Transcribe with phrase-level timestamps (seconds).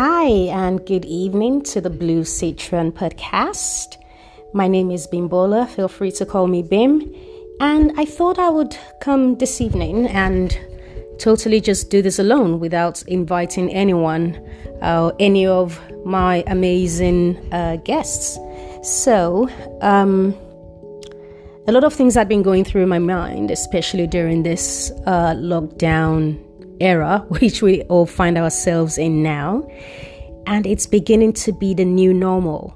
[0.00, 3.96] Hi, and good evening to the Blue Citron podcast.
[4.54, 5.68] My name is Bimbola.
[5.68, 7.12] Feel free to call me Bim.
[7.58, 10.56] And I thought I would come this evening and
[11.18, 14.36] totally just do this alone without inviting anyone
[14.82, 18.38] or uh, any of my amazing uh, guests.
[18.84, 20.32] So, um,
[21.66, 26.38] a lot of things had been going through my mind, especially during this uh, lockdown
[26.80, 29.68] era, which we all find ourselves in now.
[30.46, 32.74] And it's beginning to be the new normal.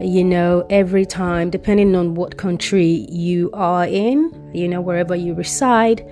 [0.00, 5.34] You know, every time, depending on what country you are in, you know, wherever you
[5.34, 6.04] reside,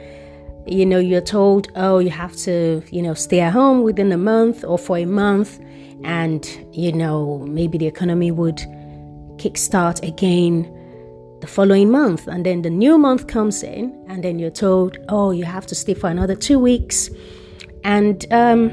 [0.67, 4.19] you know, you're told, oh, you have to, you know, stay at home within a
[4.19, 5.59] month or for a month.
[6.05, 8.59] And, you know, maybe the economy would
[9.39, 10.77] kickstart again
[11.41, 12.27] the following month.
[12.27, 15.75] And then the new month comes in, and then you're told, oh, you have to
[15.75, 17.11] stay for another two weeks.
[17.85, 18.69] And um,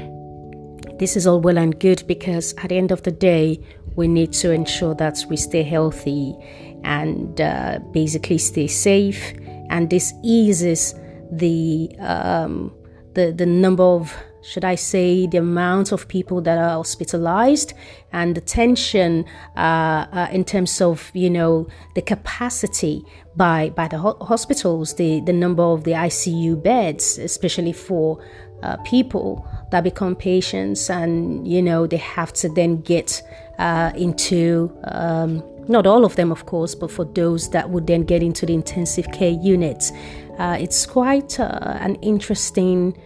[0.98, 3.60] this is all well and good because at the end of the day,
[3.96, 6.36] we need to ensure that we stay healthy
[6.84, 9.32] and uh, basically stay safe.
[9.70, 10.94] And this eases
[11.30, 12.72] the um,
[13.14, 17.74] the the number of should I say, the amount of people that are hospitalized
[18.12, 19.24] and the tension
[19.56, 23.04] uh, uh, in terms of, you know, the capacity
[23.36, 28.24] by, by the ho- hospitals, the, the number of the ICU beds, especially for
[28.62, 33.22] uh, people that become patients and, you know, they have to then get
[33.58, 38.02] uh, into, um, not all of them, of course, but for those that would then
[38.02, 39.92] get into the intensive care units.
[40.38, 42.96] Uh, it's quite uh, an interesting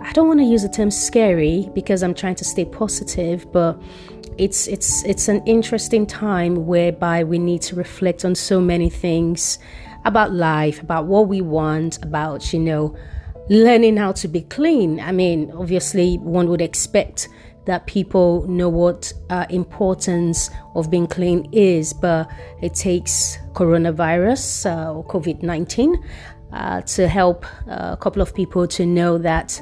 [0.00, 3.80] I don't want to use the term scary because I'm trying to stay positive, but
[4.36, 9.58] it's it's it's an interesting time whereby we need to reflect on so many things
[10.04, 12.96] about life, about what we want, about you know
[13.48, 15.00] learning how to be clean.
[15.00, 17.28] I mean, obviously, one would expect
[17.64, 22.30] that people know what uh, importance of being clean is, but
[22.62, 26.00] it takes coronavirus uh, or COVID nineteen
[26.52, 29.60] uh, to help a couple of people to know that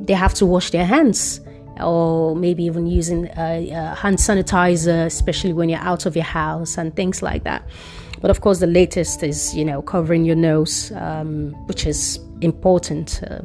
[0.00, 1.40] they have to wash their hands
[1.80, 7.22] or maybe even using hand sanitizer, especially when you're out of your house and things
[7.22, 7.66] like that.
[8.20, 13.22] But of course, the latest is you know covering your nose, um, which is important,
[13.30, 13.40] uh,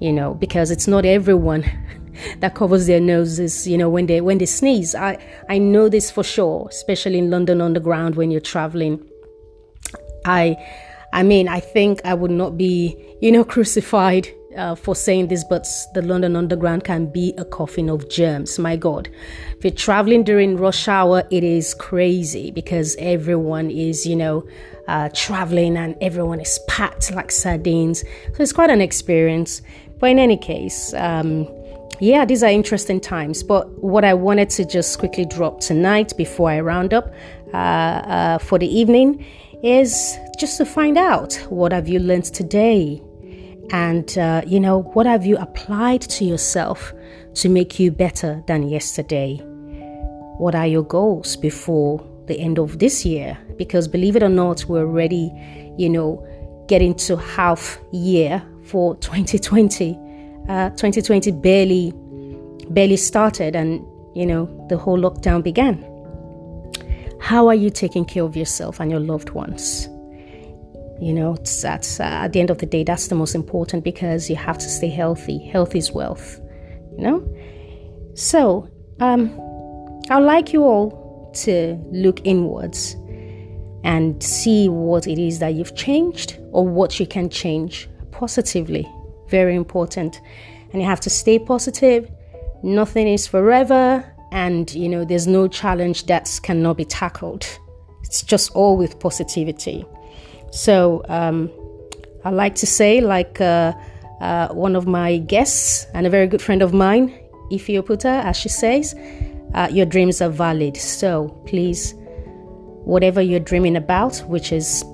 [0.00, 1.64] you know, because it's not everyone
[2.40, 3.66] that covers their noses.
[3.66, 5.18] You know, when they when they sneeze, I
[5.48, 9.02] I know this for sure, especially in London Underground when you're traveling.
[10.26, 10.56] I
[11.12, 15.44] I mean, I think I would not be you know crucified uh, for saying this,
[15.44, 18.58] but the London Underground can be a coffin of germs.
[18.58, 19.08] My God.
[19.56, 24.46] If you're traveling during rush hour, it is crazy because everyone is, you know,
[24.88, 28.00] uh, traveling and everyone is packed like sardines.
[28.34, 29.62] So it's quite an experience.
[29.98, 31.48] But in any case, um,
[32.00, 33.42] yeah, these are interesting times.
[33.42, 37.12] But what I wanted to just quickly drop tonight before I round up
[37.52, 39.24] uh, uh for the evening
[39.62, 43.02] is just to find out what have you learned today
[43.70, 46.92] and, uh, you know, what have you applied to yourself
[47.34, 49.36] to make you better than yesterday?
[50.38, 53.36] What are your goals before the end of this year?
[53.56, 55.30] Because believe it or not, we're already,
[55.76, 56.24] you know,
[56.68, 59.98] getting to half year for 2020.
[60.48, 61.92] Uh, 2020 barely,
[62.70, 65.84] barely started, and you know the whole lockdown began.
[67.28, 69.86] How are you taking care of yourself and your loved ones?
[70.98, 74.30] You know, that's uh, at the end of the day, that's the most important because
[74.30, 75.38] you have to stay healthy.
[75.46, 76.40] Health is wealth,
[76.96, 78.14] you know?
[78.14, 79.38] So, um,
[80.08, 82.96] I'd like you all to look inwards
[83.84, 88.90] and see what it is that you've changed or what you can change positively.
[89.28, 90.18] Very important.
[90.72, 92.10] And you have to stay positive.
[92.62, 94.14] Nothing is forever.
[94.32, 97.46] And, you know, there's no challenge that cannot be tackled.
[98.02, 99.84] It's just all with positivity.
[100.50, 101.50] So um,
[102.24, 103.72] I like to say, like uh,
[104.20, 107.10] uh, one of my guests and a very good friend of mine,
[107.52, 108.94] Ife Oputa, as she says,
[109.54, 110.76] uh, your dreams are valid.
[110.76, 111.94] So please,
[112.84, 114.84] whatever you're dreaming about, which is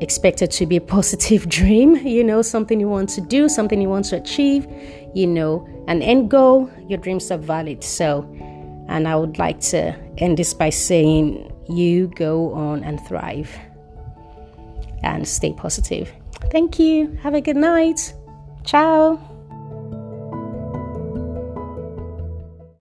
[0.00, 3.88] expected to be a positive dream, you know, something you want to do, something you
[3.88, 4.66] want to achieve,
[5.14, 7.82] you know, an end goal, your dreams are valid.
[7.84, 8.22] So,
[8.92, 13.50] and I would like to end this by saying, you go on and thrive
[15.02, 16.12] and stay positive.
[16.50, 17.16] Thank you.
[17.22, 18.12] Have a good night.
[18.64, 19.31] Ciao.